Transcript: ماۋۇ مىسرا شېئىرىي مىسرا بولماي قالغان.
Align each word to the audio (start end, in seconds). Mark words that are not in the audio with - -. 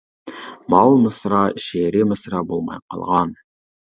ماۋۇ 0.73 0.95
مىسرا 1.01 1.41
شېئىرىي 1.65 2.07
مىسرا 2.13 2.41
بولماي 2.53 2.83
قالغان. 2.95 3.37